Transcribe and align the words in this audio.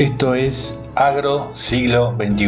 Esto 0.00 0.34
es 0.34 0.80
Agro 0.94 1.50
Siglo 1.52 2.16
XXI, 2.16 2.46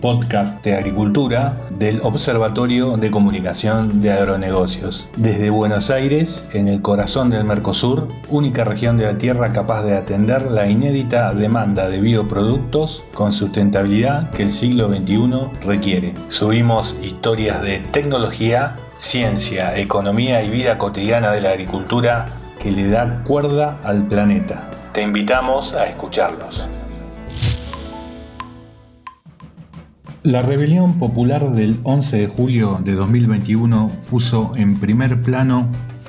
podcast 0.00 0.64
de 0.64 0.74
agricultura 0.74 1.56
del 1.78 2.00
Observatorio 2.02 2.96
de 2.96 3.08
Comunicación 3.08 4.00
de 4.00 4.10
Agronegocios. 4.10 5.08
Desde 5.16 5.50
Buenos 5.50 5.90
Aires, 5.90 6.44
en 6.54 6.66
el 6.66 6.82
corazón 6.82 7.30
del 7.30 7.44
Mercosur, 7.44 8.08
única 8.30 8.64
región 8.64 8.96
de 8.96 9.04
la 9.04 9.16
Tierra 9.16 9.52
capaz 9.52 9.84
de 9.84 9.96
atender 9.96 10.50
la 10.50 10.66
inédita 10.66 11.32
demanda 11.32 11.88
de 11.88 12.00
bioproductos 12.00 13.04
con 13.14 13.32
sustentabilidad 13.32 14.30
que 14.30 14.42
el 14.42 14.50
siglo 14.50 14.90
XXI 14.90 15.64
requiere. 15.64 16.14
Subimos 16.26 16.96
historias 17.00 17.62
de 17.62 17.78
tecnología, 17.92 18.76
ciencia, 18.98 19.76
economía 19.78 20.42
y 20.42 20.50
vida 20.50 20.78
cotidiana 20.78 21.30
de 21.30 21.42
la 21.42 21.50
agricultura 21.50 22.26
que 22.66 22.72
le 22.72 22.88
da 22.88 23.22
cuerda 23.22 23.78
al 23.84 24.08
planeta. 24.08 24.68
Te 24.92 25.00
invitamos 25.00 25.72
a 25.72 25.84
escucharlos. 25.84 26.66
La 30.24 30.42
rebelión 30.42 30.98
popular 30.98 31.52
del 31.52 31.78
11 31.84 32.16
de 32.16 32.26
julio 32.26 32.80
de 32.82 32.94
2021 32.94 33.92
puso 34.10 34.52
en 34.56 34.80
primer 34.80 35.22
plano 35.22 35.68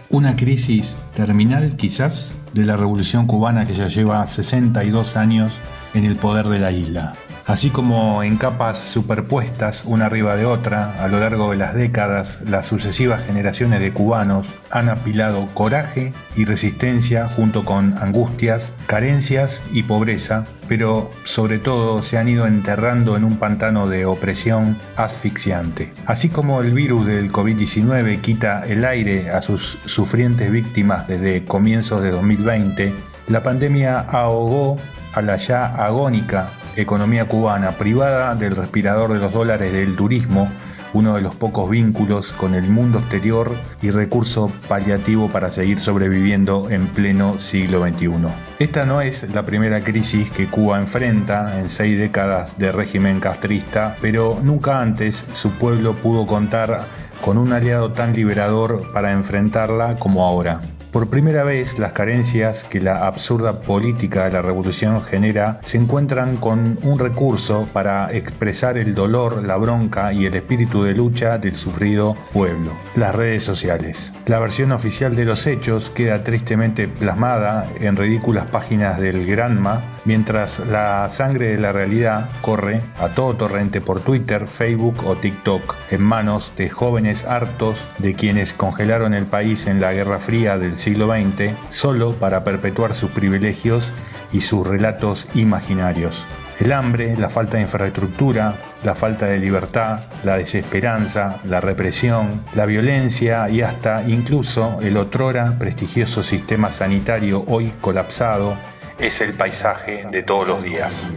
una 0.10 0.36
crisis 0.36 0.98
terminal 1.14 1.76
quizás 1.76 2.36
de 2.54 2.66
la 2.66 2.76
revolución 2.76 3.28
cubana 3.28 3.68
que 3.68 3.74
ya 3.74 3.86
lleva 3.86 4.26
62 4.26 5.16
años 5.16 5.62
en 5.94 6.06
el 6.06 6.16
poder 6.16 6.48
de 6.48 6.58
la 6.58 6.72
isla 6.72 7.14
así 7.48 7.70
como 7.70 8.24
en 8.24 8.38
capas 8.38 8.78
superpuestas 8.78 9.84
una 9.86 10.08
arriba 10.08 10.36
de 10.36 10.46
otra, 10.46 11.04
a 11.04 11.08
lo 11.08 11.20
largo 11.20 11.52
de 11.52 11.58
las 11.58 11.74
décadas, 11.74 12.40
las 12.46 12.68
sucesivas 12.68 13.24
generaciones 13.24 13.80
de 13.80 13.94
cubanos 13.94 14.46
han 14.70 14.90
apilado 14.90 15.48
coraje 15.54 16.14
y 16.36 16.44
resistencia 16.44 17.28
junto 17.30 17.64
con 17.64 17.98
angustias, 18.00 18.74
carencias 18.86 19.64
y 19.72 19.84
pobreza, 19.84 20.44
pero 20.68 21.10
sobre 21.24 21.58
todo 21.58 22.02
se 22.02 22.18
han 22.18 22.28
ido 22.28 22.46
enterrando 22.48 23.16
en 23.16 23.24
un 23.24 23.38
pantano 23.38 23.88
de 23.88 24.06
opresión 24.06 24.78
asfixiante. 24.98 25.92
Así 26.06 26.28
como 26.28 26.62
el 26.62 26.74
virus 26.74 27.08
del 27.08 27.32
COVID-19 27.32 28.20
quita 28.20 28.66
el 28.68 28.84
aire 28.84 29.32
a 29.32 29.42
sus 29.42 29.78
sufrientes 29.86 30.52
víctimas 30.52 31.08
desde 31.08 31.46
comienzos 31.46 32.04
de 32.04 32.12
2020, 32.12 32.94
la 33.28 33.42
pandemia 33.42 34.02
ahogó 34.02 34.78
a 35.14 35.22
la 35.22 35.38
ya 35.38 35.66
agónica 35.66 36.50
economía 36.78 37.28
cubana, 37.28 37.78
privada 37.78 38.36
del 38.36 38.56
respirador 38.56 39.12
de 39.14 39.20
los 39.20 39.34
dólares 39.34 39.74
del 39.74 39.96
turismo, 39.96 40.50
uno 40.94 41.16
de 41.16 41.22
los 41.22 41.36
pocos 41.36 41.70
vínculos 41.70 42.32
con 42.32 42.56
el 42.56 42.70
mundo 42.70 43.00
exterior 43.00 43.52
y 43.82 43.92
recurso 43.92 44.52
paliativo 44.68 45.28
para 45.30 45.50
seguir 45.50 45.80
sobreviviendo 45.80 46.70
en 46.70 46.88
pleno 46.88 47.40
siglo 47.40 47.86
XXI. 47.86 48.12
Esta 48.60 48.86
no 48.86 49.02
es 49.02 49.28
la 49.34 49.44
primera 49.44 49.82
crisis 49.82 50.30
que 50.32 50.48
Cuba 50.48 50.78
enfrenta 50.78 51.60
en 51.60 51.70
seis 51.70 52.00
décadas 52.00 52.58
de 52.58 52.72
régimen 52.72 53.20
castrista, 53.20 53.96
pero 54.02 54.40
nunca 54.42 54.82
antes 54.82 55.26
su 55.34 55.52
pueblo 55.52 55.94
pudo 55.96 56.26
contar 56.26 56.86
con 57.22 57.38
un 57.38 57.52
aliado 57.52 57.92
tan 57.92 58.14
liberador 58.14 58.92
para 58.94 59.12
enfrentarla 59.12 59.96
como 59.96 60.26
ahora. 60.26 60.62
Por 60.98 61.12
primera 61.12 61.44
vez, 61.44 61.78
las 61.78 61.92
carencias 61.92 62.64
que 62.64 62.80
la 62.80 63.06
absurda 63.06 63.62
política 63.62 64.24
de 64.24 64.32
la 64.32 64.42
revolución 64.42 65.00
genera 65.00 65.60
se 65.64 65.78
encuentran 65.78 66.38
con 66.38 66.80
un 66.82 66.98
recurso 66.98 67.70
para 67.72 68.12
expresar 68.12 68.80
el 68.80 68.96
dolor, 68.96 69.44
la 69.46 69.58
bronca 69.58 70.12
y 70.12 70.26
el 70.26 70.34
espíritu 70.34 70.82
de 70.82 70.96
lucha 70.96 71.38
del 71.38 71.54
sufrido 71.54 72.18
pueblo, 72.34 72.76
las 72.96 73.14
redes 73.14 73.44
sociales. 73.44 74.12
La 74.26 74.40
versión 74.40 74.72
oficial 74.72 75.16
de 75.16 75.26
los 75.26 75.46
hechos 75.46 75.92
queda 75.92 76.24
tristemente 76.24 76.88
plasmada 76.88 77.70
en 77.80 77.96
ridículas 77.96 78.48
páginas 78.48 79.00
del 79.00 79.28
Granma, 79.28 79.84
mientras 80.04 80.66
la 80.66 81.08
sangre 81.10 81.50
de 81.50 81.60
la 81.60 81.74
realidad 81.74 82.28
corre 82.42 82.82
a 83.00 83.10
todo 83.10 83.36
torrente 83.36 83.82
por 83.82 84.00
Twitter, 84.00 84.48
Facebook 84.48 85.06
o 85.06 85.16
TikTok, 85.16 85.76
en 85.92 86.02
manos 86.02 86.54
de 86.56 86.72
jóvenes 86.72 87.24
hartos 87.24 87.88
de 88.00 88.16
quienes 88.16 88.54
congelaron 88.54 89.14
el 89.14 89.28
país 89.28 89.68
en 89.68 89.80
la 89.80 89.94
Guerra 89.94 90.20
Fría 90.20 90.58
del 90.58 90.76
siglo 90.76 90.87
XX 90.96 91.54
solo 91.70 92.14
para 92.14 92.44
perpetuar 92.44 92.94
sus 92.94 93.12
privilegios 93.12 93.94
y 94.32 94.42
sus 94.42 94.66
relatos 94.66 95.28
imaginarios. 95.36 96.26
El 96.60 96.72
hambre, 96.72 97.16
la 97.18 97.30
falta 97.30 97.58
de 97.58 97.64
infraestructura, 97.64 98.56
la 98.84 98.96
falta 98.96 99.28
de 99.28 99.38
libertad, 99.38 100.00
la 100.24 100.38
desesperanza, 100.38 101.40
la 101.46 101.62
represión, 101.62 102.44
la 102.56 102.66
violencia 102.66 103.50
y 103.50 103.62
hasta 103.62 104.04
incluso 104.08 104.80
el 104.82 104.98
otrora 104.98 105.58
prestigioso 105.60 106.24
sistema 106.24 106.72
sanitario 106.72 107.44
hoy 107.48 107.74
colapsado 107.82 108.58
es 109.00 109.22
el 109.22 109.34
paisaje 109.34 110.08
de 110.12 110.24
todos 110.24 110.48
los 110.48 110.64
días. 110.64 111.08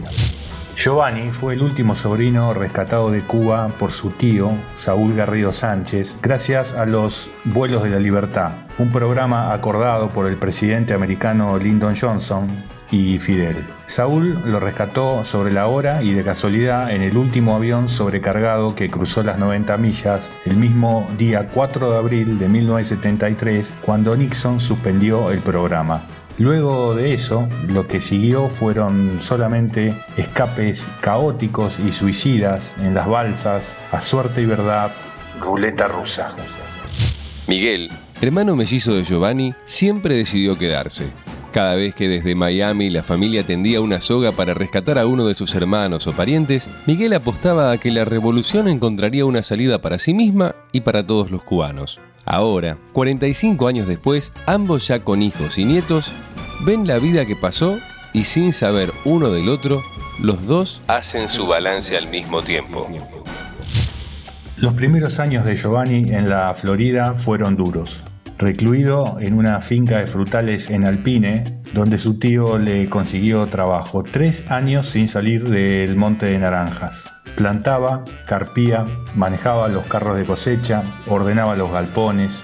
Giovanni 0.75 1.31
fue 1.31 1.53
el 1.53 1.61
último 1.61 1.95
sobrino 1.95 2.53
rescatado 2.53 3.11
de 3.11 3.21
Cuba 3.23 3.67
por 3.77 3.91
su 3.91 4.09
tío, 4.11 4.57
Saúl 4.73 5.13
Garrido 5.13 5.51
Sánchez, 5.51 6.17
gracias 6.21 6.73
a 6.73 6.85
los 6.85 7.29
Vuelos 7.43 7.83
de 7.83 7.89
la 7.89 7.99
Libertad, 7.99 8.53
un 8.77 8.91
programa 8.91 9.53
acordado 9.53 10.09
por 10.09 10.27
el 10.27 10.37
presidente 10.37 10.93
americano 10.93 11.57
Lyndon 11.57 11.95
Johnson 11.95 12.47
y 12.89 13.19
Fidel. 13.19 13.55
Saúl 13.85 14.41
lo 14.45 14.59
rescató 14.59 15.23
sobre 15.23 15.51
la 15.51 15.67
hora 15.67 16.03
y 16.03 16.13
de 16.13 16.23
casualidad 16.23 16.91
en 16.91 17.01
el 17.01 17.17
último 17.17 17.55
avión 17.55 17.87
sobrecargado 17.87 18.73
que 18.73 18.89
cruzó 18.89 19.23
las 19.23 19.37
90 19.37 19.77
millas 19.77 20.31
el 20.45 20.57
mismo 20.57 21.07
día 21.17 21.49
4 21.49 21.91
de 21.91 21.97
abril 21.97 22.39
de 22.39 22.49
1973 22.49 23.75
cuando 23.81 24.15
Nixon 24.15 24.59
suspendió 24.59 25.31
el 25.31 25.39
programa. 25.39 26.03
Luego 26.41 26.95
de 26.95 27.13
eso, 27.13 27.47
lo 27.67 27.87
que 27.87 28.01
siguió 28.01 28.49
fueron 28.49 29.21
solamente 29.21 29.93
escapes 30.17 30.87
caóticos 30.99 31.77
y 31.77 31.91
suicidas 31.91 32.73
en 32.81 32.95
las 32.95 33.07
balsas, 33.07 33.77
a 33.91 34.01
suerte 34.01 34.41
y 34.41 34.47
verdad, 34.47 34.91
ruleta 35.39 35.87
rusa. 35.87 36.35
Miguel, 37.45 37.91
hermano 38.21 38.55
mellizo 38.55 38.95
de 38.95 39.03
Giovanni, 39.03 39.53
siempre 39.65 40.15
decidió 40.15 40.57
quedarse. 40.57 41.05
Cada 41.53 41.75
vez 41.75 41.93
que 41.93 42.09
desde 42.09 42.33
Miami 42.33 42.89
la 42.89 43.03
familia 43.03 43.45
tendía 43.45 43.79
una 43.79 44.01
soga 44.01 44.31
para 44.31 44.55
rescatar 44.55 44.97
a 44.97 45.05
uno 45.05 45.27
de 45.27 45.35
sus 45.35 45.53
hermanos 45.53 46.07
o 46.07 46.13
parientes, 46.13 46.71
Miguel 46.87 47.13
apostaba 47.13 47.71
a 47.71 47.77
que 47.77 47.91
la 47.91 48.03
revolución 48.03 48.67
encontraría 48.67 49.25
una 49.25 49.43
salida 49.43 49.79
para 49.79 49.99
sí 49.99 50.15
misma 50.15 50.55
y 50.71 50.81
para 50.81 51.05
todos 51.05 51.29
los 51.29 51.43
cubanos. 51.43 51.99
Ahora, 52.25 52.77
45 52.93 53.67
años 53.67 53.87
después, 53.87 54.31
ambos 54.45 54.87
ya 54.87 55.03
con 55.03 55.21
hijos 55.21 55.57
y 55.57 55.65
nietos, 55.65 56.11
ven 56.65 56.87
la 56.87 56.99
vida 56.99 57.25
que 57.25 57.35
pasó 57.35 57.79
y 58.13 58.25
sin 58.25 58.53
saber 58.53 58.91
uno 59.05 59.29
del 59.29 59.49
otro, 59.49 59.81
los 60.19 60.45
dos 60.45 60.81
hacen 60.87 61.27
su 61.27 61.47
balance 61.47 61.97
al 61.97 62.09
mismo 62.09 62.41
tiempo. 62.41 62.87
Los 64.57 64.73
primeros 64.73 65.19
años 65.19 65.43
de 65.45 65.55
Giovanni 65.55 66.13
en 66.13 66.29
la 66.29 66.53
Florida 66.53 67.13
fueron 67.15 67.55
duros. 67.55 68.03
Recluido 68.37 69.17
en 69.19 69.33
una 69.33 69.59
finca 69.59 69.99
de 69.99 70.07
frutales 70.07 70.69
en 70.69 70.83
Alpine, 70.83 71.61
donde 71.73 71.97
su 71.97 72.19
tío 72.19 72.57
le 72.57 72.89
consiguió 72.89 73.45
trabajo, 73.47 74.03
tres 74.03 74.49
años 74.49 74.87
sin 74.87 75.07
salir 75.07 75.49
del 75.49 75.95
Monte 75.95 76.27
de 76.27 76.39
Naranjas. 76.39 77.09
Plantaba, 77.35 78.03
carpía, 78.27 78.85
manejaba 79.15 79.67
los 79.67 79.85
carros 79.85 80.17
de 80.17 80.25
cosecha, 80.25 80.83
ordenaba 81.07 81.55
los 81.55 81.71
galpones, 81.71 82.43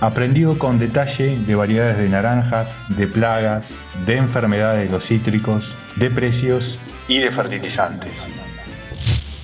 Aprendió 0.00 0.58
con 0.58 0.78
detalle 0.78 1.38
de 1.46 1.54
variedades 1.54 1.96
de 1.96 2.08
naranjas, 2.10 2.78
de 2.88 3.06
plagas, 3.06 3.80
de 4.04 4.16
enfermedades 4.16 4.86
de 4.86 4.92
los 4.92 5.06
cítricos, 5.06 5.74
de 5.96 6.10
precios 6.10 6.78
y 7.08 7.18
de 7.18 7.30
fertilizantes. 7.30 8.12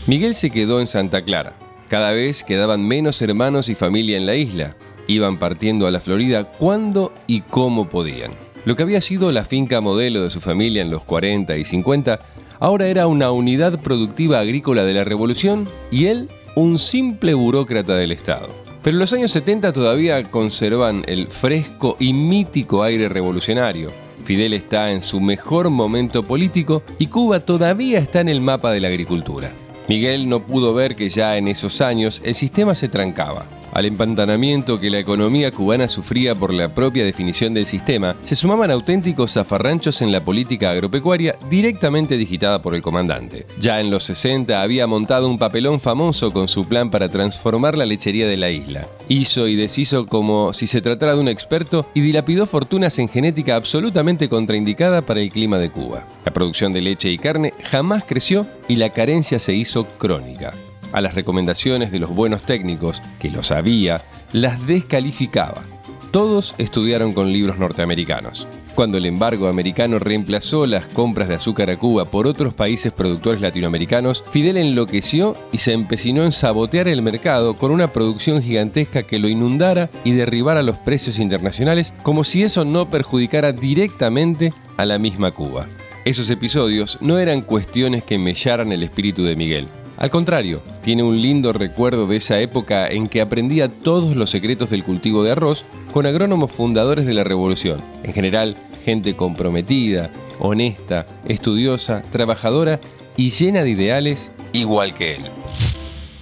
Miguel 0.06 0.34
se 0.34 0.50
quedó 0.50 0.80
en 0.80 0.86
Santa 0.86 1.24
Clara. 1.24 1.54
Cada 1.88 2.12
vez 2.12 2.44
quedaban 2.44 2.86
menos 2.86 3.22
hermanos 3.22 3.70
y 3.70 3.74
familia 3.74 4.18
en 4.18 4.26
la 4.26 4.34
isla. 4.34 4.76
Iban 5.06 5.38
partiendo 5.38 5.86
a 5.86 5.90
la 5.90 6.00
Florida 6.00 6.44
cuando 6.44 7.14
y 7.26 7.40
cómo 7.40 7.88
podían. 7.88 8.32
Lo 8.64 8.76
que 8.76 8.82
había 8.82 9.00
sido 9.00 9.32
la 9.32 9.44
finca 9.44 9.80
modelo 9.80 10.22
de 10.22 10.30
su 10.30 10.40
familia 10.40 10.82
en 10.82 10.90
los 10.90 11.02
40 11.04 11.56
y 11.56 11.64
50, 11.64 12.20
ahora 12.60 12.86
era 12.88 13.06
una 13.06 13.30
unidad 13.30 13.80
productiva 13.80 14.38
agrícola 14.38 14.84
de 14.84 14.94
la 14.94 15.04
revolución 15.04 15.66
y 15.90 16.06
él 16.06 16.28
un 16.54 16.78
simple 16.78 17.32
burócrata 17.34 17.94
del 17.94 18.12
Estado. 18.12 18.61
Pero 18.82 18.98
los 18.98 19.12
años 19.12 19.30
70 19.30 19.72
todavía 19.72 20.22
conservan 20.24 21.04
el 21.06 21.28
fresco 21.28 21.96
y 22.00 22.12
mítico 22.12 22.82
aire 22.82 23.08
revolucionario. 23.08 23.92
Fidel 24.24 24.54
está 24.54 24.90
en 24.90 25.02
su 25.02 25.20
mejor 25.20 25.70
momento 25.70 26.24
político 26.24 26.82
y 26.98 27.06
Cuba 27.06 27.40
todavía 27.40 27.98
está 28.00 28.20
en 28.20 28.28
el 28.28 28.40
mapa 28.40 28.72
de 28.72 28.80
la 28.80 28.88
agricultura. 28.88 29.52
Miguel 29.88 30.28
no 30.28 30.44
pudo 30.44 30.74
ver 30.74 30.96
que 30.96 31.08
ya 31.08 31.36
en 31.36 31.48
esos 31.48 31.80
años 31.80 32.20
el 32.24 32.34
sistema 32.34 32.74
se 32.74 32.88
trancaba. 32.88 33.44
Al 33.72 33.86
empantanamiento 33.86 34.78
que 34.78 34.90
la 34.90 34.98
economía 34.98 35.50
cubana 35.50 35.88
sufría 35.88 36.34
por 36.34 36.52
la 36.52 36.74
propia 36.74 37.06
definición 37.06 37.54
del 37.54 37.64
sistema, 37.64 38.16
se 38.22 38.36
sumaban 38.36 38.70
auténticos 38.70 39.32
zafarranchos 39.32 40.02
en 40.02 40.12
la 40.12 40.22
política 40.22 40.70
agropecuaria 40.70 41.36
directamente 41.48 42.18
digitada 42.18 42.60
por 42.60 42.74
el 42.74 42.82
comandante. 42.82 43.46
Ya 43.58 43.80
en 43.80 43.90
los 43.90 44.04
60 44.04 44.60
había 44.60 44.86
montado 44.86 45.26
un 45.26 45.38
papelón 45.38 45.80
famoso 45.80 46.34
con 46.34 46.48
su 46.48 46.66
plan 46.66 46.90
para 46.90 47.08
transformar 47.08 47.78
la 47.78 47.86
lechería 47.86 48.28
de 48.28 48.36
la 48.36 48.50
isla. 48.50 48.86
Hizo 49.08 49.48
y 49.48 49.56
deshizo 49.56 50.06
como 50.06 50.52
si 50.52 50.66
se 50.66 50.82
tratara 50.82 51.14
de 51.14 51.20
un 51.20 51.28
experto 51.28 51.88
y 51.94 52.02
dilapidó 52.02 52.44
fortunas 52.44 52.98
en 52.98 53.08
genética 53.08 53.56
absolutamente 53.56 54.28
contraindicada 54.28 55.00
para 55.00 55.20
el 55.20 55.30
clima 55.30 55.56
de 55.56 55.70
Cuba. 55.70 56.06
La 56.26 56.32
producción 56.32 56.74
de 56.74 56.82
leche 56.82 57.10
y 57.10 57.16
carne 57.16 57.54
jamás 57.62 58.04
creció 58.04 58.46
y 58.68 58.76
la 58.76 58.90
carencia 58.90 59.38
se 59.38 59.54
hizo 59.54 59.86
crónica 59.86 60.52
a 60.92 61.00
las 61.00 61.14
recomendaciones 61.14 61.90
de 61.90 61.98
los 61.98 62.10
buenos 62.10 62.42
técnicos, 62.42 63.02
que 63.20 63.30
lo 63.30 63.42
sabía, 63.42 64.02
las 64.32 64.66
descalificaba. 64.66 65.62
Todos 66.10 66.54
estudiaron 66.58 67.14
con 67.14 67.32
libros 67.32 67.58
norteamericanos. 67.58 68.46
Cuando 68.74 68.96
el 68.96 69.06
embargo 69.06 69.48
americano 69.48 69.98
reemplazó 69.98 70.66
las 70.66 70.86
compras 70.86 71.28
de 71.28 71.34
azúcar 71.34 71.68
a 71.68 71.78
Cuba 71.78 72.06
por 72.06 72.26
otros 72.26 72.54
países 72.54 72.92
productores 72.92 73.40
latinoamericanos, 73.42 74.24
Fidel 74.30 74.56
enloqueció 74.56 75.36
y 75.52 75.58
se 75.58 75.72
empecinó 75.72 76.24
en 76.24 76.32
sabotear 76.32 76.88
el 76.88 77.02
mercado 77.02 77.54
con 77.54 77.70
una 77.70 77.92
producción 77.92 78.42
gigantesca 78.42 79.02
que 79.02 79.18
lo 79.18 79.28
inundara 79.28 79.90
y 80.04 80.12
derribara 80.12 80.62
los 80.62 80.76
precios 80.76 81.18
internacionales 81.18 81.92
como 82.02 82.24
si 82.24 82.42
eso 82.42 82.64
no 82.64 82.88
perjudicara 82.88 83.52
directamente 83.52 84.54
a 84.78 84.86
la 84.86 84.98
misma 84.98 85.32
Cuba. 85.32 85.66
Esos 86.04 86.30
episodios 86.30 86.98
no 87.00 87.18
eran 87.18 87.42
cuestiones 87.42 88.04
que 88.04 88.18
mellaran 88.18 88.72
el 88.72 88.82
espíritu 88.82 89.22
de 89.22 89.36
Miguel. 89.36 89.68
Al 90.02 90.10
contrario, 90.10 90.62
tiene 90.80 91.04
un 91.04 91.22
lindo 91.22 91.52
recuerdo 91.52 92.08
de 92.08 92.16
esa 92.16 92.40
época 92.40 92.88
en 92.88 93.08
que 93.08 93.20
aprendía 93.20 93.68
todos 93.68 94.16
los 94.16 94.30
secretos 94.30 94.70
del 94.70 94.82
cultivo 94.82 95.22
de 95.22 95.30
arroz 95.30 95.64
con 95.92 96.06
agrónomos 96.06 96.50
fundadores 96.50 97.06
de 97.06 97.14
la 97.14 97.22
revolución. 97.22 97.80
En 98.02 98.12
general, 98.12 98.56
gente 98.84 99.14
comprometida, 99.14 100.10
honesta, 100.40 101.06
estudiosa, 101.24 102.02
trabajadora 102.10 102.80
y 103.16 103.30
llena 103.30 103.62
de 103.62 103.70
ideales 103.70 104.32
igual 104.52 104.92
que 104.92 105.14
él. 105.14 105.22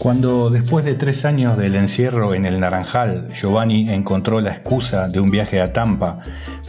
Cuando 0.01 0.49
después 0.49 0.87
de 0.87 0.95
tres 0.95 1.27
años 1.27 1.59
del 1.59 1.75
encierro 1.75 2.33
en 2.33 2.47
el 2.47 2.59
Naranjal, 2.59 3.29
Giovanni 3.35 3.91
encontró 3.91 4.41
la 4.41 4.51
excusa 4.51 5.09
de 5.09 5.21
un 5.21 5.31
viaje 5.31 5.61
a 5.61 5.75
Tampa 5.75 6.21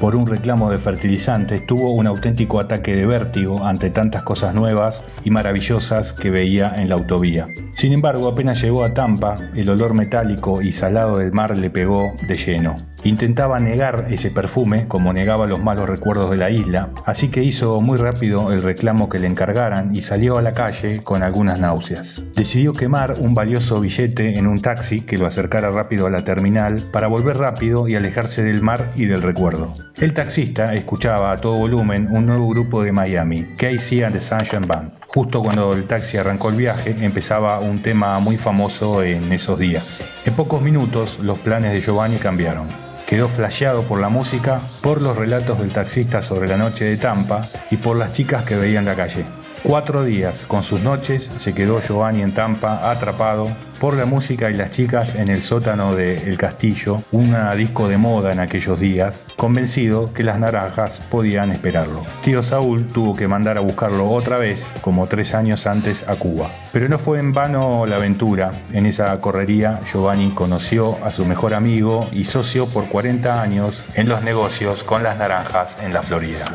por 0.02 0.18
un 0.18 0.28
reclamo 0.28 0.70
de 0.70 0.78
fertilizantes, 0.78 1.66
tuvo 1.66 1.94
un 1.94 2.08
auténtico 2.08 2.60
ataque 2.60 2.94
de 2.94 3.06
vértigo 3.06 3.66
ante 3.66 3.90
tantas 3.90 4.24
cosas 4.24 4.54
nuevas 4.54 5.02
y 5.24 5.30
maravillosas 5.30 6.12
que 6.12 6.30
veía 6.30 6.74
en 6.76 6.90
la 6.90 6.96
autovía. 6.96 7.48
Sin 7.72 7.94
embargo, 7.94 8.28
apenas 8.28 8.62
llegó 8.62 8.84
a 8.84 8.94
Tampa, 8.94 9.38
el 9.56 9.70
olor 9.70 9.94
metálico 9.94 10.62
y 10.62 10.74
salado 10.74 11.18
del 11.18 11.32
mar 11.32 11.58
le 11.58 11.70
pegó 11.70 12.14
de 12.28 12.36
lleno. 12.36 12.76
Intentaba 13.04 13.60
negar 13.60 14.08
ese 14.12 14.30
perfume 14.30 14.88
como 14.88 15.12
negaba 15.12 15.48
los 15.48 15.60
malos 15.60 15.90
recuerdos 15.90 16.30
de 16.30 16.38
la 16.38 16.52
isla, 16.52 16.92
así 17.06 17.30
que 17.30 17.44
hizo 17.44 17.82
muy 17.82 17.98
rápido 17.98 18.52
el 18.52 18.62
reclamo 18.62 19.10
que 19.10 19.18
le 19.18 19.26
encargaran 19.26 19.96
y 19.96 20.02
salió 20.02 20.38
a 20.38 20.44
la 20.44 20.54
calle 20.54 21.02
con 21.04 21.24
algunas 21.24 21.60
náuseas. 21.60 22.22
Decidió 22.36 22.74
quemar 22.74 23.16
un 23.18 23.34
valioso 23.34 23.80
billete 23.80 24.38
en 24.38 24.46
un 24.46 24.62
taxi 24.62 25.02
que 25.02 25.18
lo 25.18 25.26
acercara 25.26 25.72
rápido 25.72 26.06
a 26.06 26.12
la 26.12 26.24
terminal 26.24 26.90
para 26.92 27.08
volver 27.08 27.38
rápido 27.38 27.88
y 27.88 27.96
alejarse 27.96 28.44
del 28.44 28.62
mar 28.62 28.92
y 28.96 29.06
del 29.06 29.24
recuerdo. 29.24 29.74
El 29.98 30.14
taxista 30.14 30.76
escuchaba 30.76 31.32
a 31.32 31.38
todo 31.38 31.58
volumen 31.58 32.08
un 32.12 32.28
nuevo 32.28 32.50
grupo 32.50 32.84
de 32.84 32.92
Miami, 32.92 33.48
Casey 33.58 34.04
and 34.04 34.14
the 34.14 34.22
Sunshine 34.22 34.68
Band. 34.68 34.92
Justo 35.08 35.42
cuando 35.42 35.74
el 35.74 35.86
taxi 35.86 36.18
arrancó 36.18 36.50
el 36.50 36.56
viaje, 36.56 36.96
empezaba 37.02 37.60
un 37.60 37.82
tema 37.82 38.20
muy 38.20 38.38
famoso 38.38 39.04
en 39.04 39.32
esos 39.34 39.58
días. 39.58 40.02
En 40.24 40.34
pocos 40.36 40.62
minutos, 40.62 41.20
los 41.22 41.40
planes 41.40 41.74
de 41.74 41.82
Giovanni 41.82 42.18
cambiaron 42.18 42.68
quedó 43.12 43.28
flasheado 43.28 43.84
por 43.84 44.00
la 44.00 44.08
música, 44.08 44.62
por 44.80 45.02
los 45.02 45.18
relatos 45.18 45.60
del 45.60 45.74
taxista 45.74 46.22
sobre 46.22 46.48
la 46.48 46.56
noche 46.56 46.86
de 46.86 46.96
Tampa 46.96 47.46
y 47.70 47.76
por 47.76 47.98
las 47.98 48.14
chicas 48.14 48.44
que 48.44 48.56
veía 48.56 48.80
en 48.80 48.86
la 48.86 48.96
calle. 48.96 49.26
Cuatro 49.64 50.04
días 50.04 50.46
con 50.48 50.64
sus 50.64 50.82
noches 50.82 51.30
se 51.38 51.54
quedó 51.54 51.80
Giovanni 51.82 52.24
en 52.24 52.34
Tampa 52.34 52.90
atrapado 52.90 53.48
por 53.80 53.96
la 53.96 54.06
música 54.06 54.50
y 54.50 54.56
las 54.56 54.72
chicas 54.72 55.14
en 55.14 55.28
el 55.28 55.44
sótano 55.44 55.96
de 55.96 56.18
El 56.30 56.38
Castillo, 56.38 57.04
una 57.12 57.54
disco 57.54 57.88
de 57.88 57.98
moda 57.98 58.32
en 58.32 58.40
aquellos 58.40 58.80
días, 58.80 59.24
convencido 59.38 60.14
que 60.14 60.24
las 60.24 60.40
naranjas 60.40 61.00
podían 61.02 61.52
esperarlo. 61.52 62.04
Tío 62.22 62.42
Saúl 62.42 62.88
tuvo 62.88 63.16
que 63.16 63.28
mandar 63.28 63.58
a 63.58 63.62
buscarlo 63.62 64.10
otra 64.10 64.40
vez, 64.40 64.74
como 64.82 65.06
tres 65.08 65.36
años 65.36 65.68
antes, 65.68 66.08
a 66.08 66.16
Cuba. 66.16 66.50
Pero 66.74 66.90
no 66.90 66.98
fue 66.98 67.20
en 67.20 67.32
vano 67.32 67.86
la 67.86 67.98
aventura. 67.98 68.52
En 68.74 68.88
esa 68.88 69.16
correría 69.20 69.80
Giovanni 69.86 70.32
conoció 70.32 70.98
a 71.04 71.12
su 71.12 71.26
mejor 71.26 71.54
amigo 71.54 72.08
y 72.12 72.24
socio 72.24 72.66
por 72.66 72.88
40 72.88 73.42
años 73.42 73.84
en 73.94 74.10
los 74.10 74.24
negocios 74.24 74.84
con 74.84 75.04
las 75.04 75.18
naranjas 75.18 75.78
en 75.84 75.94
la 75.94 76.02
Florida. 76.02 76.46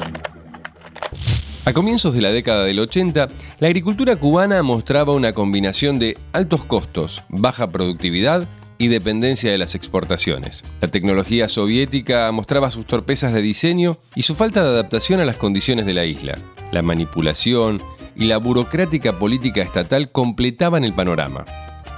A 1.66 1.72
comienzos 1.72 2.14
de 2.14 2.20
la 2.20 2.30
década 2.30 2.62
del 2.62 2.78
80, 2.78 3.26
la 3.58 3.66
agricultura 3.66 4.14
cubana 4.14 4.62
mostraba 4.62 5.12
una 5.14 5.32
combinación 5.32 5.98
de 5.98 6.16
altos 6.32 6.64
costos, 6.64 7.24
baja 7.28 7.72
productividad 7.72 8.48
y 8.78 8.86
dependencia 8.86 9.50
de 9.50 9.58
las 9.58 9.74
exportaciones. 9.74 10.62
La 10.80 10.86
tecnología 10.86 11.48
soviética 11.48 12.30
mostraba 12.30 12.70
sus 12.70 12.86
torpezas 12.86 13.34
de 13.34 13.42
diseño 13.42 13.98
y 14.14 14.22
su 14.22 14.36
falta 14.36 14.62
de 14.62 14.68
adaptación 14.68 15.18
a 15.18 15.24
las 15.24 15.38
condiciones 15.38 15.86
de 15.86 15.94
la 15.94 16.04
isla. 16.04 16.38
La 16.70 16.82
manipulación 16.82 17.82
y 18.14 18.26
la 18.26 18.36
burocrática 18.36 19.18
política 19.18 19.60
estatal 19.60 20.12
completaban 20.12 20.84
el 20.84 20.94
panorama. 20.94 21.46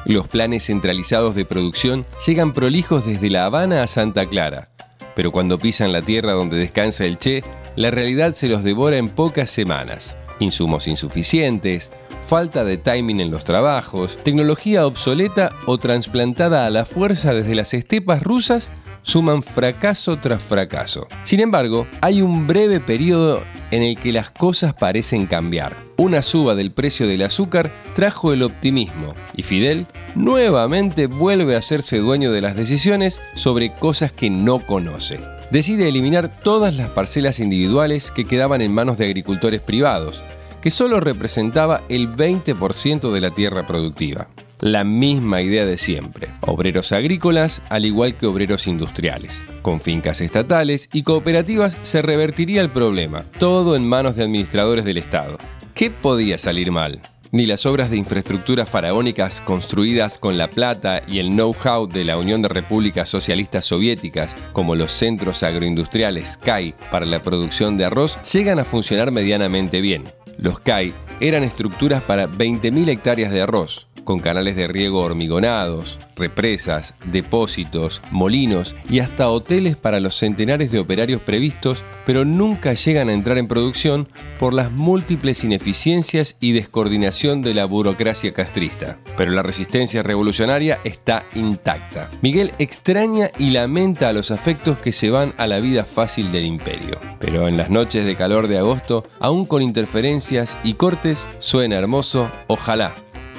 Los 0.07 0.29
planes 0.29 0.65
centralizados 0.65 1.35
de 1.35 1.45
producción 1.45 2.07
llegan 2.27 2.55
prolijos 2.55 3.05
desde 3.05 3.29
La 3.29 3.45
Habana 3.45 3.83
a 3.83 3.87
Santa 3.87 4.25
Clara, 4.25 4.71
pero 5.15 5.33
cuando 5.33 5.59
pisan 5.59 5.93
la 5.93 6.01
tierra 6.01 6.31
donde 6.31 6.57
descansa 6.57 7.05
el 7.05 7.19
Che, 7.19 7.43
la 7.77 7.91
realidad 7.91 8.33
se 8.33 8.49
los 8.49 8.65
devora 8.65 8.97
en 8.97 9.09
pocas 9.09 9.51
semanas. 9.51 10.17
Insumos 10.41 10.87
insuficientes, 10.87 11.91
falta 12.27 12.65
de 12.65 12.77
timing 12.77 13.21
en 13.21 13.31
los 13.31 13.45
trabajos, 13.45 14.19
tecnología 14.23 14.87
obsoleta 14.87 15.51
o 15.67 15.79
trasplantada 15.79 16.67
a 16.67 16.71
la 16.71 16.85
fuerza 16.85 17.33
desde 17.33 17.55
las 17.55 17.75
estepas 17.75 18.23
rusas 18.23 18.71
suman 19.03 19.43
fracaso 19.43 20.19
tras 20.19 20.43
fracaso. 20.43 21.09
Sin 21.25 21.41
embargo, 21.41 21.87
hay 22.01 22.21
un 22.21 22.47
breve 22.47 22.81
periodo 22.81 23.43
en 23.71 23.83
el 23.83 23.97
que 23.97 24.13
las 24.13 24.31
cosas 24.31 24.75
parecen 24.75 25.27
cambiar. 25.27 25.77
Una 25.97 26.21
suba 26.21 26.55
del 26.55 26.71
precio 26.71 27.09
del 27.09 27.23
azúcar 27.23 27.73
trajo 27.95 28.33
el 28.33 28.43
optimismo 28.43 29.15
y 29.35 29.43
Fidel 29.43 29.87
nuevamente 30.15 31.07
vuelve 31.07 31.55
a 31.55 31.59
hacerse 31.59 31.99
dueño 31.99 32.31
de 32.33 32.43
las 32.43 32.57
decisiones 32.57 33.23
sobre 33.35 33.73
cosas 33.73 34.13
que 34.13 34.29
no 34.31 34.61
conoce 34.61 35.19
decide 35.51 35.89
eliminar 35.89 36.41
todas 36.43 36.75
las 36.75 36.91
parcelas 36.91 37.41
individuales 37.41 38.11
que 38.11 38.25
quedaban 38.25 38.61
en 38.61 38.73
manos 38.73 38.99
de 38.99 39.07
agricultores 39.07 39.61
privados, 39.61 40.23
que 40.61 40.71
solo 40.71 41.01
representaba 41.01 41.83
el 41.89 42.09
20% 42.09 43.13
de 43.13 43.21
la 43.21 43.31
tierra 43.31 43.67
productiva. 43.67 44.29
La 44.61 44.83
misma 44.83 45.41
idea 45.41 45.65
de 45.65 45.79
siempre, 45.79 46.29
obreros 46.41 46.91
agrícolas 46.91 47.63
al 47.69 47.85
igual 47.85 48.17
que 48.17 48.27
obreros 48.27 48.67
industriales. 48.67 49.41
Con 49.63 49.81
fincas 49.81 50.21
estatales 50.21 50.89
y 50.93 51.05
cooperativas 51.05 51.79
se 51.83 52.03
revertiría 52.03 52.61
el 52.61 52.71
problema, 52.71 53.25
todo 53.39 53.77
en 53.77 53.89
manos 53.89 54.17
de 54.17 54.25
administradores 54.25 54.85
del 54.85 54.99
Estado. 54.99 55.39
¿Qué 55.75 55.93
podía 55.93 56.39
salir 56.39 56.73
mal? 56.73 57.01
Ni 57.33 57.47
las 57.47 57.67
obras 57.67 57.91
de 57.91 57.97
infraestructura 57.97 58.67
faraónicas 58.67 59.41
construidas 59.41 60.19
con 60.19 60.39
la 60.39 60.49
plata 60.49 61.03
y 61.07 61.19
el 61.19 61.31
know-how 61.31 61.87
de 61.87 62.05
la 62.05 62.19
Unión 62.19 62.43
de 62.43 62.49
Repúblicas 62.49 63.09
Socialistas 63.09 63.65
Soviéticas, 63.65 64.37
como 64.53 64.75
los 64.75 64.93
centros 64.93 65.43
agroindustriales 65.43 66.37
CAI 66.37 66.75
para 66.91 67.07
la 67.07 67.23
producción 67.23 67.77
de 67.77 67.85
arroz, 67.85 68.19
llegan 68.33 68.59
a 68.59 68.65
funcionar 68.65 69.11
medianamente 69.11 69.81
bien. 69.81 70.05
Los 70.37 70.61
CAI 70.61 70.95
eran 71.21 71.43
estructuras 71.43 72.03
para 72.03 72.29
20.000 72.29 72.89
hectáreas 72.89 73.33
de 73.33 73.43
arroz, 73.43 73.88
con 74.09 74.21
canales 74.21 74.57
de 74.57 74.67
riego 74.69 75.03
hormigonados, 75.03 75.99
represas, 76.17 76.95
depósitos, 77.13 78.01
molinos 78.11 78.75
y 78.89 79.01
hasta 79.01 79.29
hoteles 79.29 79.77
para 79.77 80.01
los 80.01 80.15
centenares 80.15 80.71
de 80.71 80.79
operarios 80.79 81.21
previstos, 81.21 81.85
pero 82.07 82.25
nunca 82.25 82.73
llegan 82.73 83.11
a 83.11 83.13
entrar 83.13 83.37
en 83.37 83.49
producción 83.49 84.09
por 84.41 84.55
las 84.55 84.73
múltiples 84.73 85.45
ineficiencias 85.45 86.39
y 86.41 86.53
descoordinación 86.53 87.43
de 87.43 87.53
la 87.53 87.67
burocracia 87.67 88.33
castrista. 88.33 88.99
Pero 89.19 89.33
la 89.33 89.43
resistencia 89.43 90.03
revolucionaria 90.03 90.79
está 90.85 91.25
intacta. 91.35 92.09
Miguel 92.23 92.53
extraña 92.59 93.31
y 93.39 93.51
lamenta 93.51 94.09
a 94.09 94.15
los 94.15 94.31
afectos 94.31 94.79
que 94.79 94.93
se 94.93 95.11
van 95.11 95.35
a 95.37 95.47
la 95.47 95.61
vida 95.61 95.85
fácil 95.85 96.33
del 96.33 96.47
imperio. 96.47 96.99
Pero 97.19 97.47
en 97.47 97.59
las 97.59 97.69
noches 97.69 98.07
de 98.07 98.17
calor 98.17 98.49
de 98.49 98.57
agosto, 98.57 99.05
aún 99.21 99.45
con 99.45 99.61
interferencias 99.61 100.57
y 100.65 100.75
cortes, 100.75 101.29
suena 101.41 101.77
hermoso, 101.77 102.31
ojalá 102.47 102.95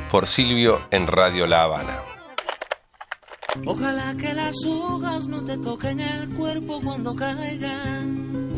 por 0.10 0.28
Silvio 0.28 0.80
en 0.92 1.08
Radio 1.08 1.46
La 1.46 1.64
Habana. 1.64 2.00
Ojalá 3.66 4.16
que 4.18 4.34
las 4.34 4.56
hojas 4.66 5.28
no 5.28 5.44
te 5.44 5.58
toquen 5.58 6.00
el 6.00 6.30
cuerpo 6.30 6.82
cuando 6.84 7.16
caigan. 7.16 8.50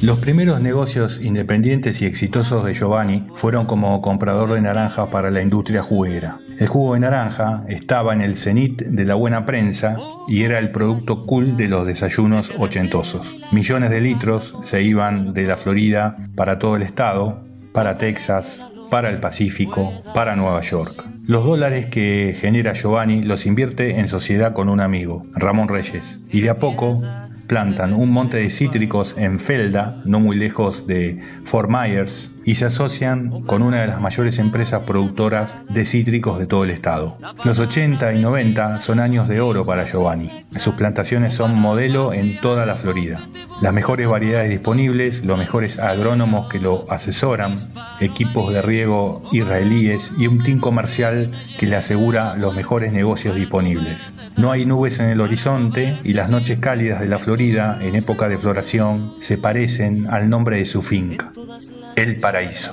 Los 0.00 0.18
primeros 0.18 0.60
negocios 0.60 1.20
independientes 1.20 2.00
y 2.02 2.06
exitosos 2.06 2.64
de 2.64 2.72
Giovanni 2.72 3.26
fueron 3.34 3.66
como 3.66 4.00
comprador 4.00 4.52
de 4.52 4.60
naranjas 4.60 5.08
para 5.08 5.30
la 5.30 5.42
industria 5.42 5.82
juguera. 5.82 6.38
El 6.58 6.68
jugo 6.68 6.94
de 6.94 7.00
naranja 7.00 7.64
estaba 7.68 8.12
en 8.14 8.20
el 8.20 8.36
cenit 8.36 8.82
de 8.82 9.04
la 9.04 9.16
buena 9.16 9.44
prensa 9.44 9.96
y 10.28 10.44
era 10.44 10.58
el 10.58 10.70
producto 10.70 11.26
cool 11.26 11.56
de 11.56 11.68
los 11.68 11.86
desayunos 11.86 12.52
ochentosos. 12.58 13.36
Millones 13.52 13.90
de 13.90 14.00
litros 14.00 14.54
se 14.62 14.82
iban 14.82 15.34
de 15.34 15.46
la 15.46 15.56
Florida 15.56 16.16
para 16.36 16.58
todo 16.58 16.76
el 16.76 16.82
estado, 16.82 17.44
para 17.72 17.98
Texas, 17.98 18.66
para 18.90 19.10
el 19.10 19.20
Pacífico, 19.20 20.02
para 20.14 20.36
Nueva 20.36 20.60
York. 20.60 21.04
Los 21.26 21.44
dólares 21.44 21.86
que 21.86 22.34
genera 22.38 22.72
Giovanni 22.72 23.22
los 23.22 23.46
invierte 23.46 23.98
en 24.00 24.08
sociedad 24.08 24.54
con 24.54 24.68
un 24.68 24.80
amigo, 24.80 25.26
Ramón 25.34 25.68
Reyes, 25.68 26.20
y 26.30 26.40
de 26.40 26.50
a 26.50 26.58
poco 26.58 27.02
plantan 27.46 27.94
un 27.94 28.10
monte 28.10 28.36
de 28.36 28.50
cítricos 28.50 29.16
en 29.18 29.40
Felda, 29.40 30.02
no 30.04 30.20
muy 30.20 30.36
lejos 30.36 30.86
de 30.86 31.18
Fort 31.44 31.70
Myers, 31.70 32.30
y 32.48 32.54
se 32.54 32.64
asocian 32.64 33.42
con 33.42 33.60
una 33.60 33.82
de 33.82 33.88
las 33.88 34.00
mayores 34.00 34.38
empresas 34.38 34.84
productoras 34.86 35.58
de 35.68 35.84
cítricos 35.84 36.38
de 36.38 36.46
todo 36.46 36.64
el 36.64 36.70
estado. 36.70 37.18
Los 37.44 37.58
80 37.58 38.14
y 38.14 38.20
90 38.20 38.78
son 38.78 39.00
años 39.00 39.28
de 39.28 39.42
oro 39.42 39.66
para 39.66 39.84
Giovanni. 39.84 40.46
Sus 40.56 40.72
plantaciones 40.72 41.34
son 41.34 41.54
modelo 41.54 42.14
en 42.14 42.40
toda 42.40 42.64
la 42.64 42.74
Florida. 42.74 43.20
Las 43.60 43.74
mejores 43.74 44.08
variedades 44.08 44.48
disponibles, 44.48 45.26
los 45.26 45.36
mejores 45.36 45.78
agrónomos 45.78 46.48
que 46.48 46.58
lo 46.58 46.90
asesoran, 46.90 47.58
equipos 48.00 48.50
de 48.50 48.62
riego 48.62 49.28
israelíes 49.30 50.14
y 50.16 50.26
un 50.26 50.42
team 50.42 50.58
comercial 50.58 51.30
que 51.58 51.66
le 51.66 51.76
asegura 51.76 52.34
los 52.36 52.54
mejores 52.54 52.92
negocios 52.92 53.36
disponibles. 53.36 54.14
No 54.38 54.52
hay 54.52 54.64
nubes 54.64 55.00
en 55.00 55.10
el 55.10 55.20
horizonte 55.20 55.98
y 56.02 56.14
las 56.14 56.30
noches 56.30 56.60
cálidas 56.60 57.00
de 57.00 57.08
la 57.08 57.18
Florida 57.18 57.76
en 57.82 57.94
época 57.94 58.26
de 58.26 58.38
floración 58.38 59.16
se 59.18 59.36
parecen 59.36 60.06
al 60.08 60.30
nombre 60.30 60.56
de 60.56 60.64
su 60.64 60.80
finca, 60.80 61.32
El 61.98 62.20
Paraíso. 62.20 62.70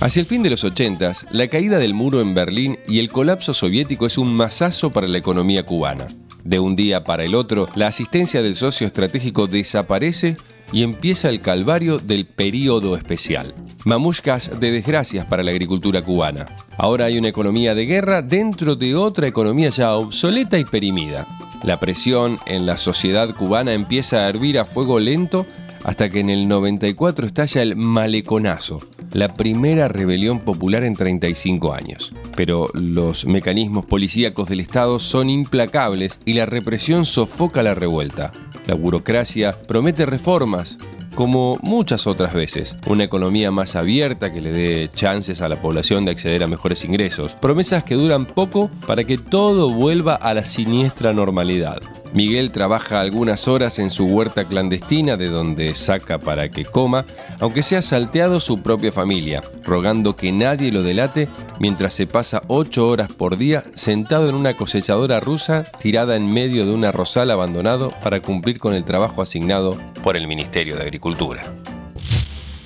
Hacia 0.00 0.18
el 0.18 0.26
fin 0.26 0.42
de 0.42 0.50
los 0.50 0.64
80, 0.64 1.12
la 1.30 1.46
caída 1.46 1.78
del 1.78 1.94
muro 1.94 2.20
en 2.20 2.34
Berlín 2.34 2.80
y 2.88 2.98
el 2.98 3.10
colapso 3.10 3.54
soviético 3.54 4.06
es 4.06 4.18
un 4.18 4.34
masazo 4.34 4.90
para 4.90 5.06
la 5.06 5.18
economía 5.18 5.64
cubana. 5.64 6.08
De 6.42 6.58
un 6.58 6.74
día 6.74 7.04
para 7.04 7.22
el 7.22 7.36
otro, 7.36 7.68
la 7.76 7.86
asistencia 7.86 8.42
del 8.42 8.56
socio 8.56 8.88
estratégico 8.88 9.46
desaparece 9.46 10.36
y 10.72 10.82
empieza 10.82 11.28
el 11.28 11.42
calvario 11.42 11.98
del 11.98 12.26
período 12.26 12.96
especial. 12.96 13.54
Mamushkas 13.84 14.58
de 14.58 14.72
desgracias 14.72 15.24
para 15.26 15.44
la 15.44 15.52
agricultura 15.52 16.02
cubana. 16.02 16.56
Ahora 16.76 17.04
hay 17.04 17.18
una 17.18 17.28
economía 17.28 17.76
de 17.76 17.86
guerra 17.86 18.20
dentro 18.20 18.74
de 18.74 18.96
otra 18.96 19.28
economía 19.28 19.68
ya 19.68 19.94
obsoleta 19.94 20.58
y 20.58 20.64
perimida. 20.64 21.24
La 21.62 21.78
presión 21.78 22.40
en 22.46 22.66
la 22.66 22.78
sociedad 22.78 23.32
cubana 23.32 23.74
empieza 23.74 24.18
a 24.18 24.28
hervir 24.28 24.58
a 24.58 24.64
fuego 24.64 24.98
lento 24.98 25.46
hasta 25.84 26.10
que 26.10 26.20
en 26.20 26.30
el 26.30 26.48
94 26.48 27.26
estalla 27.26 27.62
el 27.62 27.76
Maleconazo, 27.76 28.80
la 29.12 29.34
primera 29.34 29.86
rebelión 29.86 30.40
popular 30.40 30.82
en 30.82 30.96
35 30.96 31.72
años. 31.72 32.12
Pero 32.34 32.68
los 32.74 33.26
mecanismos 33.26 33.84
policíacos 33.84 34.48
del 34.48 34.60
Estado 34.60 34.98
son 34.98 35.30
implacables 35.30 36.18
y 36.24 36.32
la 36.32 36.46
represión 36.46 37.04
sofoca 37.04 37.62
la 37.62 37.74
revuelta. 37.74 38.32
La 38.66 38.74
burocracia 38.74 39.52
promete 39.52 40.06
reformas, 40.06 40.78
como 41.14 41.58
muchas 41.62 42.06
otras 42.06 42.34
veces, 42.34 42.76
una 42.86 43.04
economía 43.04 43.50
más 43.50 43.76
abierta 43.76 44.32
que 44.32 44.40
le 44.40 44.52
dé 44.52 44.90
chances 44.94 45.40
a 45.40 45.48
la 45.48 45.60
población 45.60 46.04
de 46.04 46.12
acceder 46.12 46.42
a 46.42 46.48
mejores 46.48 46.84
ingresos, 46.84 47.34
promesas 47.34 47.84
que 47.84 47.94
duran 47.94 48.26
poco 48.26 48.70
para 48.86 49.04
que 49.04 49.18
todo 49.18 49.70
vuelva 49.70 50.14
a 50.14 50.34
la 50.34 50.44
siniestra 50.44 51.12
normalidad. 51.12 51.80
Miguel 52.14 52.52
trabaja 52.52 53.00
algunas 53.00 53.48
horas 53.48 53.80
en 53.80 53.90
su 53.90 54.04
huerta 54.06 54.46
clandestina 54.46 55.16
de 55.16 55.28
donde 55.28 55.74
saca 55.74 56.20
para 56.20 56.48
que 56.48 56.64
coma, 56.64 57.04
aunque 57.40 57.64
sea 57.64 57.82
salteado 57.82 58.38
su 58.38 58.62
propia 58.62 58.92
familia, 58.92 59.42
rogando 59.64 60.14
que 60.14 60.30
nadie 60.30 60.70
lo 60.70 60.84
delate 60.84 61.28
mientras 61.58 61.92
se 61.94 62.06
pasa 62.06 62.42
ocho 62.46 62.88
horas 62.88 63.10
por 63.10 63.36
día 63.36 63.64
sentado 63.74 64.28
en 64.28 64.36
una 64.36 64.56
cosechadora 64.56 65.18
rusa 65.18 65.64
tirada 65.82 66.14
en 66.14 66.32
medio 66.32 66.64
de 66.66 66.72
un 66.72 66.84
arrozal 66.84 67.32
abandonado 67.32 67.92
para 68.02 68.20
cumplir 68.20 68.60
con 68.60 68.74
el 68.74 68.84
trabajo 68.84 69.20
asignado 69.20 69.76
por 70.04 70.18
el 70.18 70.28
Ministerio 70.28 70.76
de 70.76 70.82
Agricultura. 70.82 71.42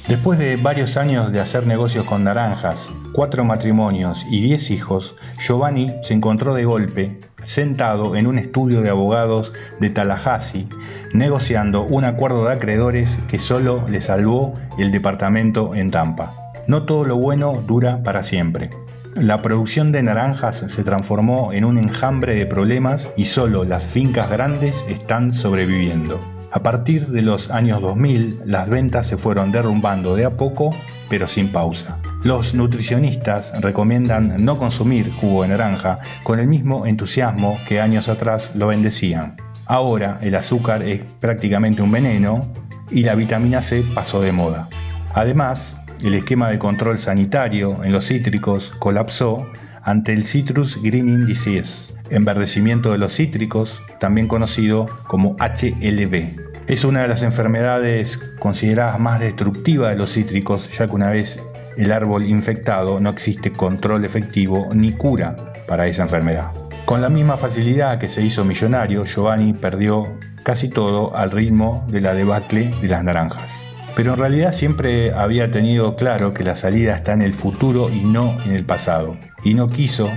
Después 0.09 0.40
de 0.40 0.57
varios 0.57 0.97
años 0.97 1.30
de 1.30 1.38
hacer 1.38 1.66
negocios 1.66 2.04
con 2.04 2.25
naranjas, 2.25 2.90
cuatro 3.12 3.45
matrimonios 3.45 4.26
y 4.28 4.40
diez 4.40 4.73
hijos, 4.73 5.14
Giovanni 5.38 5.92
se 6.02 6.14
encontró 6.14 6.52
de 6.54 6.64
golpe 6.64 7.21
sentado 7.42 8.16
en 8.16 8.26
un 8.26 8.38
estudio 8.38 8.83
de 8.83 8.90
abogados 8.90 9.52
de 9.78 9.90
Tallahassee, 9.90 10.68
negociando 11.12 11.83
un 11.85 12.04
acuerdo 12.04 12.47
de 12.47 12.54
acreedores 12.54 13.21
que 13.28 13.38
solo 13.38 13.87
le 13.88 14.00
salvó 14.00 14.54
el 14.76 14.90
departamento 14.90 15.76
en 15.76 15.92
Tampa. 15.92 16.35
No 16.66 16.87
todo 16.87 17.04
lo 17.04 17.18
bueno 17.18 17.62
dura 17.66 18.02
para 18.02 18.25
siempre. 18.25 18.71
La 19.14 19.42
producción 19.42 19.92
de 19.92 20.02
naranjas 20.02 20.57
se 20.57 20.83
transformó 20.83 21.52
en 21.52 21.64
un 21.64 21.78
enjambre 21.78 22.35
de 22.35 22.47
problemas 22.47 23.11
y 23.16 23.26
solo 23.26 23.64
las 23.64 23.87
fincas 23.87 24.28
grandes 24.28 24.85
están 24.88 25.33
sobreviviendo. 25.33 26.38
A 26.50 26.62
partir 26.62 27.09
de 27.09 27.21
los 27.21 27.50
años 27.50 27.83
2000, 27.83 28.43
las 28.47 28.71
ventas 28.71 29.07
se 29.07 29.19
fueron 29.19 29.52
derrumbando 29.52 30.17
de 30.17 30.25
a 30.25 30.37
poco, 30.37 30.75
pero 31.11 31.28
sin 31.28 31.52
pausa. 31.52 32.00
Los 32.23 32.55
nutricionistas 32.55 33.52
recomiendan 33.61 34.45
no 34.45 34.59
consumir 34.59 35.12
jugo 35.12 35.43
de 35.43 35.49
naranja 35.49 35.99
con 36.23 36.40
el 36.40 36.49
mismo 36.49 36.87
entusiasmo 36.87 37.59
que 37.69 37.83
años 37.83 38.09
atrás 38.09 38.52
lo 38.55 38.69
bendecían. 38.69 39.37
Ahora 39.67 40.19
el 40.23 40.35
azúcar 40.35 40.83
es 40.83 41.05
prácticamente 41.21 41.83
un 41.83 41.93
veneno 41.93 42.50
y 42.90 43.02
la 43.02 43.14
vitamina 43.14 43.61
C 43.61 43.85
pasó 43.95 44.23
de 44.23 44.33
moda. 44.33 44.71
Además, 45.12 45.76
el 46.02 46.14
esquema 46.14 46.49
de 46.49 46.59
control 46.59 46.99
sanitario 46.99 47.85
en 47.85 47.93
los 47.93 48.07
cítricos 48.07 48.73
colapsó 48.78 49.47
ante 49.83 50.14
el 50.14 50.25
Citrus 50.25 50.81
Greening 50.83 51.26
Disease, 51.26 51.95
enverdecimiento 52.10 52.92
de 52.92 52.98
los 52.98 53.14
cítricos, 53.14 53.82
también 54.00 54.28
conocido 54.28 54.88
como 55.06 55.36
HLB. 55.36 56.48
Es 56.66 56.84
una 56.84 57.02
de 57.02 57.08
las 57.08 57.22
enfermedades 57.22 58.18
consideradas 58.38 59.00
más 59.00 59.20
destructivas 59.20 59.90
de 59.90 59.96
los 59.96 60.12
cítricos, 60.12 60.68
ya 60.76 60.86
que 60.86 60.94
una 60.94 61.10
vez 61.10 61.40
el 61.76 61.92
árbol 61.92 62.26
infectado 62.26 63.00
no 63.00 63.10
existe 63.10 63.52
control 63.52 64.04
efectivo 64.04 64.68
ni 64.72 64.92
cura 64.92 65.54
para 65.66 65.86
esa 65.86 66.02
enfermedad. 66.02 66.52
Con 66.84 67.00
la 67.00 67.08
misma 67.08 67.36
facilidad 67.36 67.98
que 67.98 68.08
se 68.08 68.22
hizo 68.22 68.44
millonario, 68.44 69.04
Giovanni 69.04 69.52
perdió 69.52 70.08
casi 70.42 70.68
todo 70.68 71.14
al 71.14 71.30
ritmo 71.30 71.86
de 71.88 72.00
la 72.00 72.14
debacle 72.14 72.74
de 72.80 72.88
las 72.88 73.04
naranjas. 73.04 73.62
Pero 73.94 74.12
en 74.12 74.18
realidad 74.18 74.52
siempre 74.52 75.12
había 75.12 75.50
tenido 75.50 75.96
claro 75.96 76.32
que 76.32 76.44
la 76.44 76.54
salida 76.54 76.94
está 76.94 77.12
en 77.12 77.20
el 77.22 77.34
futuro 77.34 77.90
y 77.90 78.04
no 78.04 78.36
en 78.44 78.52
el 78.52 78.64
pasado. 78.64 79.16
Y 79.44 79.54
no 79.54 79.68
quiso 79.68 80.08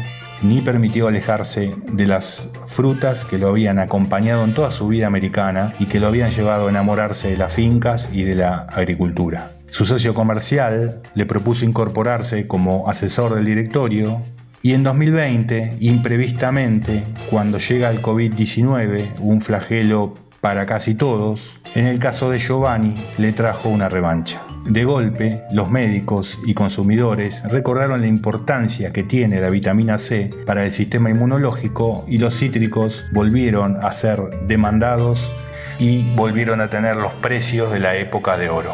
ni 0.42 0.62
permitió 0.62 1.08
alejarse 1.08 1.76
de 1.92 2.08
las 2.08 2.50
frutas 2.66 3.26
que 3.26 3.38
lo 3.38 3.50
habían 3.50 3.80
acompañado 3.80 4.44
en 4.44 4.54
toda 4.54 4.72
su 4.72 4.88
vida 4.88 5.08
americana 5.08 5.74
y 5.80 5.86
que 5.86 6.00
lo 6.00 6.08
habían 6.08 6.32
llevado 6.32 6.68
a 6.68 6.70
enamorarse 6.70 7.30
de 7.30 7.38
las 7.38 7.54
fincas 7.54 8.10
y 8.12 8.24
de 8.24 8.36
la 8.36 8.68
agricultura. 8.72 9.52
Su 9.68 9.86
socio 9.86 10.14
comercial 10.14 11.02
le 11.16 11.26
propuso 11.26 11.66
incorporarse 11.66 12.48
como 12.48 12.90
asesor 12.90 13.36
del 13.36 13.46
directorio 13.46 14.22
y 14.64 14.74
en 14.74 14.84
2020, 14.84 15.78
imprevistamente, 15.80 17.04
cuando 17.32 17.58
llega 17.58 17.90
el 17.90 18.02
COVID-19, 18.02 19.18
un 19.20 19.42
flagelo 19.42 20.14
para 20.42 20.66
casi 20.66 20.96
todos, 20.96 21.62
en 21.76 21.86
el 21.86 22.00
caso 22.00 22.32
de 22.32 22.40
Giovanni 22.40 22.96
le 23.20 23.32
trajo 23.32 23.70
una 23.70 23.90
revancha. 23.90 24.42
De 24.66 24.84
golpe, 24.84 25.44
los 25.52 25.70
médicos 25.70 26.40
y 26.46 26.56
consumidores 26.56 27.44
recordaron 27.44 28.02
la 28.02 28.08
importancia 28.08 28.92
que 28.92 29.04
tiene 29.04 29.40
la 29.40 29.52
vitamina 29.52 30.00
C 30.00 30.32
para 30.48 30.66
el 30.66 30.72
sistema 30.72 31.12
inmunológico 31.12 32.04
y 32.08 32.18
los 32.18 32.38
cítricos 32.38 33.06
volvieron 33.14 33.78
a 33.82 33.94
ser 33.94 34.20
demandados 34.48 35.32
y 35.78 36.10
volvieron 36.16 36.60
a 36.60 36.70
tener 36.70 36.96
los 36.96 37.14
precios 37.14 37.72
de 37.72 37.80
la 37.80 37.96
época 37.96 38.36
de 38.38 38.50
oro. 38.50 38.74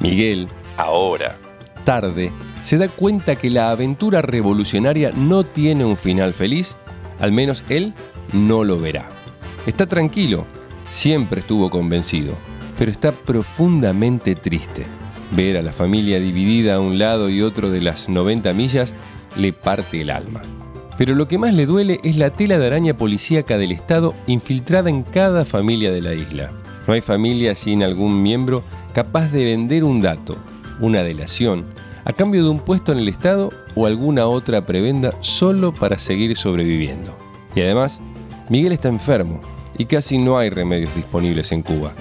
Miguel, 0.00 0.48
ahora, 0.78 1.36
tarde, 1.84 2.32
se 2.62 2.78
da 2.78 2.88
cuenta 2.88 3.36
que 3.36 3.50
la 3.50 3.70
aventura 3.70 4.22
revolucionaria 4.22 5.10
no 5.14 5.44
tiene 5.44 5.84
un 5.84 5.96
final 5.98 6.32
feliz, 6.32 6.76
al 7.20 7.32
menos 7.32 7.64
él 7.68 7.92
no 8.32 8.64
lo 8.64 8.78
verá. 8.78 9.17
Está 9.68 9.84
tranquilo, 9.84 10.46
siempre 10.88 11.40
estuvo 11.40 11.68
convencido, 11.68 12.32
pero 12.78 12.90
está 12.90 13.12
profundamente 13.12 14.34
triste. 14.34 14.86
Ver 15.36 15.58
a 15.58 15.62
la 15.62 15.74
familia 15.74 16.18
dividida 16.20 16.76
a 16.76 16.80
un 16.80 16.98
lado 16.98 17.28
y 17.28 17.42
otro 17.42 17.68
de 17.68 17.82
las 17.82 18.08
90 18.08 18.54
millas 18.54 18.94
le 19.36 19.52
parte 19.52 20.00
el 20.00 20.08
alma. 20.08 20.40
Pero 20.96 21.14
lo 21.14 21.28
que 21.28 21.36
más 21.36 21.52
le 21.52 21.66
duele 21.66 22.00
es 22.02 22.16
la 22.16 22.30
tela 22.30 22.58
de 22.58 22.66
araña 22.66 22.96
policíaca 22.96 23.58
del 23.58 23.72
Estado 23.72 24.14
infiltrada 24.26 24.88
en 24.88 25.02
cada 25.02 25.44
familia 25.44 25.92
de 25.92 26.00
la 26.00 26.14
isla. 26.14 26.50
No 26.86 26.94
hay 26.94 27.02
familia 27.02 27.54
sin 27.54 27.82
algún 27.82 28.22
miembro 28.22 28.64
capaz 28.94 29.28
de 29.32 29.44
vender 29.44 29.84
un 29.84 30.00
dato, 30.00 30.38
una 30.80 31.02
delación, 31.02 31.66
a 32.06 32.14
cambio 32.14 32.42
de 32.42 32.48
un 32.48 32.60
puesto 32.60 32.92
en 32.92 33.00
el 33.00 33.08
Estado 33.08 33.52
o 33.74 33.84
alguna 33.84 34.28
otra 34.28 34.64
prebenda 34.64 35.12
solo 35.20 35.74
para 35.74 35.98
seguir 35.98 36.34
sobreviviendo. 36.36 37.14
Y 37.54 37.60
además, 37.60 38.00
Miguel 38.48 38.72
está 38.72 38.88
enfermo 38.88 39.42
y 39.78 39.86
casi 39.86 40.18
no 40.18 40.38
hay 40.38 40.50
remedios 40.50 40.94
disponibles 40.94 41.52
en 41.52 41.62
Cuba. 41.62 41.94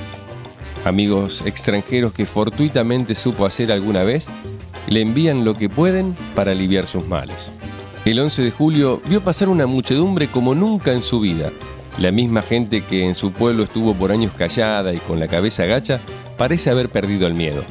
Amigos 0.84 1.43
extranjeros 1.46 2.12
que 2.12 2.25
fortuitamente 2.25 3.15
supo 3.15 3.46
hacer 3.46 3.72
alguna 3.72 4.03
vez, 4.03 4.27
le 4.88 5.01
envían 5.01 5.46
lo 5.46 5.53
que 5.53 5.69
pueden 5.69 6.15
para 6.36 6.51
aliviar 6.51 6.88
sus 6.88 7.05
males. 7.07 7.51
El 8.05 8.19
11 8.19 8.41
de 8.41 8.51
julio 8.51 9.01
vio 9.05 9.22
pasar 9.22 9.50
una 9.50 9.67
muchedumbre 9.67 10.27
como 10.27 10.55
nunca 10.55 10.93
en 10.93 11.03
su 11.03 11.19
vida. 11.19 11.51
La 12.00 12.12
misma 12.12 12.41
gente 12.41 12.81
que 12.81 13.05
en 13.05 13.15
su 13.15 13.31
pueblo 13.31 13.63
estuvo 13.63 13.93
por 13.93 14.12
años 14.12 14.31
callada 14.38 14.93
y 14.93 15.00
con 15.00 15.19
la 15.19 15.27
cabeza 15.27 15.65
gacha, 15.65 16.00
parece 16.38 16.69
haber 16.69 16.89
perdido 16.89 17.27
el 17.27 17.34
miedo. 17.34 17.63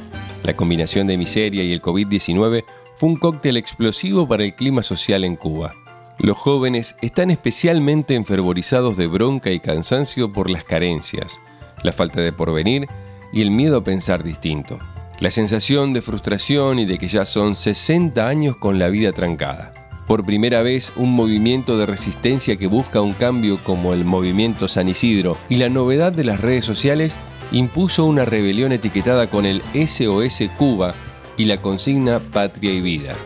La 0.43 0.55
combinación 0.55 1.07
de 1.07 1.17
miseria 1.17 1.65
y 1.65 1.73
el 1.73 1.81
COVID-19 1.81 2.65
fue 2.97 3.09
un 3.09 3.17
cóctel 3.17 3.57
explosivo 3.57 4.29
para 4.29 4.45
el 4.45 4.55
clima 4.55 4.83
social 4.83 5.25
en 5.25 5.37
Cuba. 5.37 5.75
Los 6.19 6.39
jóvenes 6.39 6.97
están 7.03 7.31
especialmente 7.31 8.15
enfervorizados 8.15 8.97
de 8.97 9.07
bronca 9.07 9.51
y 9.51 9.61
cansancio 9.61 10.33
por 10.33 10.49
las 10.49 10.65
carencias, 10.65 11.41
la 11.83 11.93
falta 11.93 12.23
de 12.23 12.33
porvenir 12.33 12.89
y 13.35 13.43
el 13.43 13.51
miedo 13.51 13.79
a 13.79 13.85
pensar 13.85 14.25
distinto. 14.25 14.79
La 15.21 15.31
sensación 15.31 15.93
de 15.93 16.01
frustración 16.01 16.79
y 16.79 16.87
de 16.87 16.97
que 16.97 17.09
ya 17.09 17.27
son 17.27 17.55
60 17.55 18.27
años 18.27 18.57
con 18.57 18.79
la 18.79 18.89
vida 18.89 19.13
trancada. 19.13 19.73
Por 20.07 20.25
primera 20.25 20.63
vez, 20.63 20.93
un 20.97 21.13
movimiento 21.13 21.77
de 21.77 21.85
resistencia 21.85 22.57
que 22.57 22.67
busca 22.67 23.03
un 23.03 23.13
cambio 23.13 23.63
como 23.63 23.93
el 23.93 24.05
movimiento 24.05 24.69
San 24.69 24.89
Isidro 24.89 25.37
y 25.51 25.57
la 25.57 25.69
novedad 25.69 26.13
de 26.13 26.25
las 26.25 26.41
redes 26.41 26.65
sociales 26.65 27.17
impuso 27.53 28.07
una 28.07 28.25
rebelión 28.25 28.73
etiquetada 28.73 29.29
con 29.29 29.45
el 29.45 29.63
SOS 29.75 30.45
Cuba 30.57 30.95
y 31.37 31.45
la 31.45 31.61
consigna 31.61 32.21
Patria 32.21 32.73
y 32.73 32.81
Vida 32.81 33.17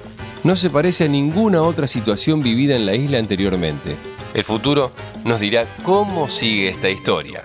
no 0.44 0.56
se 0.56 0.70
parece 0.70 1.04
a 1.04 1.08
ninguna 1.08 1.62
otra 1.62 1.86
situación 1.86 2.42
vivida 2.42 2.74
en 2.76 2.86
la 2.86 2.94
isla 2.94 3.18
anteriormente. 3.18 3.96
El 4.32 4.44
futuro 4.44 4.90
nos 5.24 5.40
dirá 5.40 5.66
cómo 5.82 6.28
sigue 6.28 6.70
esta 6.70 6.88
historia. 6.88 7.42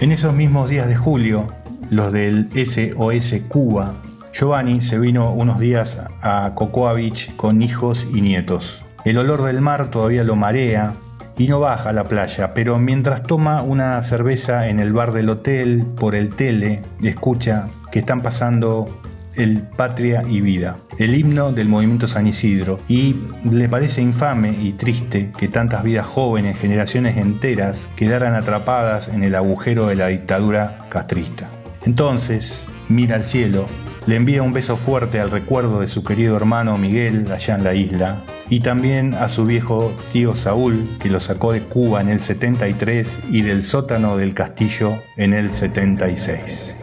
En 0.00 0.10
esos 0.10 0.34
mismos 0.34 0.68
días 0.68 0.88
de 0.88 0.96
julio, 0.96 1.46
los 1.90 2.12
del 2.12 2.48
SOS 2.54 3.42
Cuba, 3.48 3.94
Giovanni 4.32 4.80
se 4.80 4.98
vino 4.98 5.30
unos 5.32 5.60
días 5.60 5.98
a 6.22 6.52
Cocoa 6.54 6.94
Beach 6.94 7.36
con 7.36 7.62
hijos 7.62 8.08
y 8.12 8.20
nietos. 8.20 8.84
El 9.04 9.18
olor 9.18 9.42
del 9.42 9.60
mar 9.60 9.90
todavía 9.90 10.24
lo 10.24 10.34
marea 10.34 10.94
y 11.36 11.46
no 11.46 11.60
baja 11.60 11.90
a 11.90 11.92
la 11.92 12.04
playa, 12.04 12.54
pero 12.54 12.78
mientras 12.78 13.22
toma 13.22 13.62
una 13.62 14.00
cerveza 14.02 14.68
en 14.68 14.80
el 14.80 14.92
bar 14.92 15.12
del 15.12 15.28
hotel 15.28 15.86
por 15.96 16.14
el 16.14 16.34
tele, 16.34 16.82
escucha 17.02 17.68
que 17.90 18.00
están 18.00 18.22
pasando 18.22 18.88
el 19.36 19.62
Patria 19.62 20.22
y 20.28 20.40
Vida, 20.40 20.76
el 20.98 21.14
himno 21.14 21.52
del 21.52 21.68
movimiento 21.68 22.06
San 22.06 22.26
Isidro, 22.26 22.80
y 22.88 23.16
le 23.50 23.68
parece 23.68 24.02
infame 24.02 24.56
y 24.60 24.72
triste 24.72 25.30
que 25.36 25.48
tantas 25.48 25.82
vidas 25.82 26.06
jóvenes, 26.06 26.58
generaciones 26.58 27.16
enteras, 27.16 27.88
quedaran 27.96 28.34
atrapadas 28.34 29.08
en 29.08 29.22
el 29.22 29.34
agujero 29.34 29.86
de 29.86 29.96
la 29.96 30.08
dictadura 30.08 30.78
castrista. 30.88 31.50
Entonces, 31.84 32.66
mira 32.88 33.16
al 33.16 33.24
cielo, 33.24 33.66
le 34.06 34.16
envía 34.16 34.42
un 34.42 34.52
beso 34.52 34.76
fuerte 34.76 35.20
al 35.20 35.30
recuerdo 35.30 35.80
de 35.80 35.86
su 35.86 36.02
querido 36.02 36.36
hermano 36.36 36.76
Miguel 36.76 37.30
allá 37.30 37.54
en 37.54 37.64
la 37.64 37.74
isla, 37.74 38.22
y 38.48 38.60
también 38.60 39.14
a 39.14 39.28
su 39.28 39.46
viejo 39.46 39.92
tío 40.12 40.34
Saúl, 40.34 40.88
que 41.00 41.08
lo 41.08 41.20
sacó 41.20 41.52
de 41.52 41.62
Cuba 41.62 42.00
en 42.00 42.08
el 42.08 42.20
73 42.20 43.20
y 43.30 43.42
del 43.42 43.62
sótano 43.62 44.16
del 44.16 44.34
castillo 44.34 45.02
en 45.16 45.32
el 45.32 45.50
76. 45.50 46.81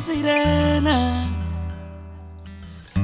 Sirena, 0.00 1.28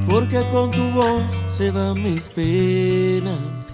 porque 0.09 0.43
con 0.51 0.71
tu 0.71 0.91
voz 0.91 1.23
se 1.49 1.71
van 1.71 2.03
mis 2.03 2.29
penas. 2.29 3.69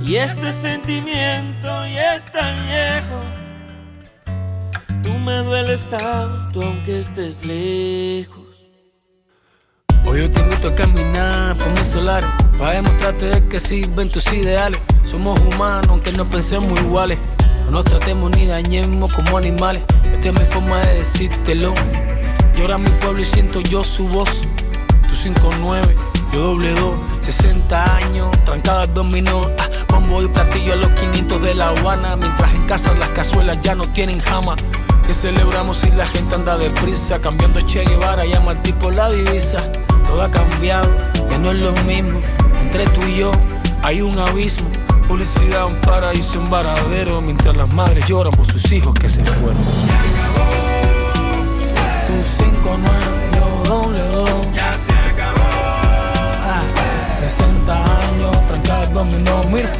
Y 0.00 0.16
este 0.16 0.52
sentimiento 0.52 1.68
ya 1.86 2.16
es 2.16 2.24
tan 2.26 2.54
viejo, 2.66 3.20
tú 5.04 5.18
me 5.20 5.38
dueles 5.44 5.88
tanto 5.88 6.62
aunque 6.62 7.00
estés 7.00 7.44
lejos. 7.44 8.44
Hoy 10.04 10.20
yo 10.20 10.30
te 10.30 10.40
invito 10.40 10.68
a 10.68 10.74
caminar 10.74 11.56
por 11.56 11.70
mis 11.78 11.86
solares, 11.86 12.28
para 12.58 12.72
demostrarte 12.72 13.26
de 13.26 13.46
que 13.46 13.60
sirven 13.60 14.08
tus 14.08 14.30
ideales. 14.32 14.80
Somos 15.06 15.40
humanos 15.40 15.86
aunque 15.88 16.12
no 16.12 16.28
pensemos 16.28 16.78
iguales. 16.80 17.18
No 17.64 17.70
nos 17.70 17.84
tratemos 17.84 18.30
ni 18.30 18.46
dañemos 18.46 19.12
como 19.12 19.38
animales. 19.38 19.82
Esta 20.04 20.28
es 20.28 20.34
mi 20.34 20.46
forma 20.46 20.78
de 20.80 20.94
decírtelo. 20.98 21.74
Llora 22.56 22.78
mi 22.78 22.88
pueblo 23.00 23.20
y 23.20 23.24
siento 23.24 23.60
yo 23.60 23.82
su 23.82 24.06
voz. 24.06 24.28
Tu 25.08 25.14
5-9, 25.14 25.94
yo 26.32 26.40
doble 26.40 26.72
2. 26.72 26.94
60 27.22 27.96
años, 27.96 28.30
trancada 28.44 28.86
dominó. 28.86 29.42
Ah, 29.58 29.68
bombo 29.88 30.22
y 30.22 30.28
platillo 30.28 30.74
a 30.74 30.76
los 30.76 30.90
500 30.90 31.42
de 31.42 31.54
La 31.54 31.68
Habana. 31.70 32.16
Mientras 32.16 32.52
en 32.52 32.62
casa 32.66 32.92
las 32.94 33.08
cazuelas 33.10 33.58
ya 33.62 33.74
no 33.74 33.88
tienen 33.88 34.20
jama. 34.20 34.56
Que 35.06 35.14
celebramos 35.14 35.78
si 35.78 35.90
la 35.90 36.06
gente 36.06 36.34
anda 36.34 36.56
deprisa. 36.56 37.18
Cambiando 37.20 37.60
Che 37.62 37.84
Guevara, 37.84 38.24
llama 38.24 38.52
al 38.52 38.62
tipo 38.62 38.90
la 38.90 39.10
divisa. 39.10 39.58
Todo 40.06 40.22
ha 40.22 40.30
cambiado, 40.30 40.90
ya 41.30 41.38
no 41.38 41.50
es 41.50 41.58
lo 41.58 41.72
mismo. 41.82 42.20
Entre 42.62 42.86
tú 42.88 43.00
y 43.06 43.18
yo 43.20 43.32
hay 43.82 44.00
un 44.00 44.18
abismo. 44.18 44.68
Publicidad, 45.08 45.66
un 45.66 45.76
paraíso, 45.76 46.40
un 46.40 46.48
varadero, 46.50 47.20
mientras 47.20 47.56
las 47.56 47.72
madres 47.72 48.06
lloran 48.06 48.32
por 48.32 48.46
sus 48.50 48.72
hijos 48.72 48.94
que 48.94 49.08
se 49.08 49.24
fueron. 49.24 49.62
Se 49.74 49.90
acabó. 49.92 50.44
Tu 52.06 52.44
5 52.44 52.78
9 52.78 53.24
doble 53.64 53.98
2. 54.08 54.30
Ya 54.54 54.78
se 54.78 54.92
acabó. 54.92 55.40
Ah, 56.46 56.62
60 57.20 57.72
años, 57.74 58.46
trancado 58.46 58.86
dominó, 58.92 59.42
mira. 59.52 59.70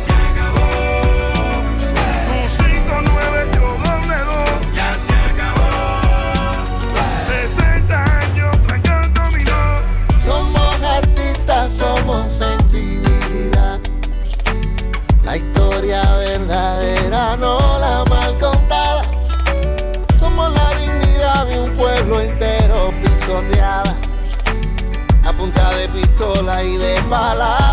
Pistola 27.05 27.59
y 27.61 27.64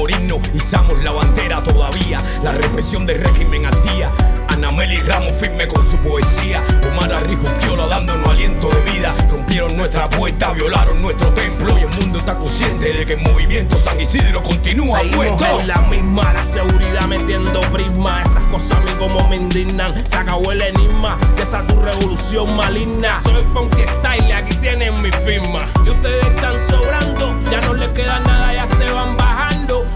morirnos, 0.00 0.40
izamos 0.54 1.04
la 1.04 1.12
bandera 1.12 1.62
todavía. 1.62 2.22
La 2.42 2.52
represión 2.52 3.04
del 3.04 3.20
régimen 3.20 3.66
al 3.66 3.82
día. 3.82 4.10
Anameli 4.48 4.96
Ramos 5.00 5.32
firme 5.32 5.68
con 5.68 5.86
su 5.86 5.98
poesía. 5.98 6.62
Omar 6.90 7.12
Arrijo 7.12 7.46
Viola 7.62 7.86
dándonos 7.86 8.26
aliento 8.26 8.70
de 8.70 8.92
vida. 8.92 9.14
Rompieron 9.30 9.76
nuestra 9.76 10.08
puerta, 10.08 10.52
violaron 10.52 11.02
nuestro 11.02 11.28
templo. 11.34 11.78
Y 11.78 11.82
el 11.82 11.88
mundo 11.88 12.18
está 12.18 12.38
consciente 12.38 12.90
de 12.94 13.04
que 13.04 13.12
el 13.12 13.20
movimiento 13.20 13.76
San 13.76 14.00
Isidro 14.00 14.42
continúa 14.42 15.00
Seguimos. 15.00 15.42
En 15.42 15.68
la 15.68 15.82
misma, 15.82 16.32
la 16.32 16.42
seguridad 16.42 17.06
metiendo 17.06 17.60
prisma. 17.72 18.22
Esas 18.22 18.42
cosas 18.44 18.78
a 18.78 18.80
mí 18.80 18.92
como 18.98 19.28
me 19.28 19.36
indignan. 19.36 19.92
Se 20.08 20.16
acabó 20.16 20.50
el 20.50 20.62
enigma 20.62 21.18
de 21.36 21.42
esa 21.42 21.66
tu 21.66 21.78
revolución 21.78 22.56
maligna. 22.56 23.20
Soy 23.20 23.44
Funky 23.52 23.82
Style, 23.98 24.32
aquí 24.32 24.56
tienen 24.56 25.00
mi 25.02 25.10
firma. 25.12 25.66
Y 25.84 25.90
ustedes 25.90 26.24
están 26.24 26.54
sobrando, 26.66 27.38
ya 27.50 27.60
no 27.60 27.74
les 27.74 27.88
queda 27.90 28.18
nada, 28.20 28.54
ya 28.54 28.76
se 28.76 28.90
van 28.90 29.19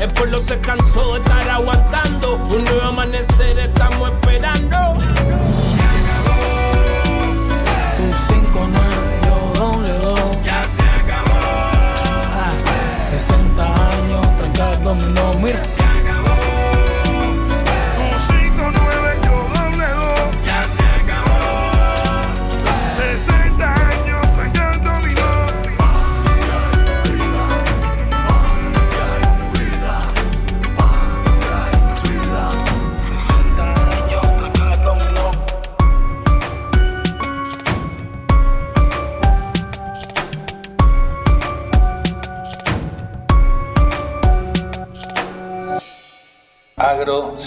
el 0.00 0.10
pueblo 0.10 0.40
se 0.40 0.58
cansó 0.60 1.14
de 1.14 1.20
estar 1.20 1.48
aguantando. 1.50 2.36
Un 2.36 2.64
nuevo 2.64 2.82
amanecer 2.82 3.58
estamos 3.58 4.10
esperando. 4.10 4.83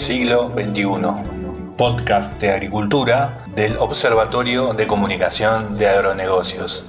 siglo 0.08 0.50
XXI, 0.56 1.74
podcast 1.76 2.40
de 2.40 2.50
agricultura 2.50 3.44
del 3.54 3.76
Observatorio 3.76 4.72
de 4.72 4.86
Comunicación 4.86 5.76
de 5.76 5.86
Agronegocios. 5.86 6.82